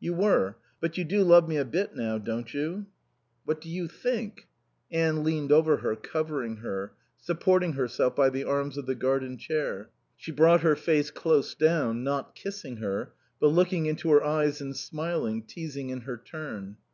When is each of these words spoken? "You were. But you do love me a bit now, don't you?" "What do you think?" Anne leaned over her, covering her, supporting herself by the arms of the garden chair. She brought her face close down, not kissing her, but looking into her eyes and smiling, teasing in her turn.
"You 0.00 0.14
were. 0.14 0.56
But 0.80 0.96
you 0.96 1.04
do 1.04 1.22
love 1.22 1.46
me 1.46 1.58
a 1.58 1.64
bit 1.66 1.94
now, 1.94 2.16
don't 2.16 2.54
you?" 2.54 2.86
"What 3.44 3.60
do 3.60 3.68
you 3.68 3.86
think?" 3.86 4.48
Anne 4.90 5.22
leaned 5.22 5.52
over 5.52 5.76
her, 5.76 5.94
covering 5.94 6.56
her, 6.56 6.94
supporting 7.18 7.74
herself 7.74 8.16
by 8.16 8.30
the 8.30 8.44
arms 8.44 8.78
of 8.78 8.86
the 8.86 8.94
garden 8.94 9.36
chair. 9.36 9.90
She 10.16 10.32
brought 10.32 10.62
her 10.62 10.74
face 10.74 11.10
close 11.10 11.54
down, 11.54 12.02
not 12.02 12.34
kissing 12.34 12.78
her, 12.78 13.12
but 13.38 13.48
looking 13.48 13.84
into 13.84 14.08
her 14.12 14.24
eyes 14.24 14.62
and 14.62 14.74
smiling, 14.74 15.42
teasing 15.42 15.90
in 15.90 16.00
her 16.00 16.16
turn. 16.16 16.78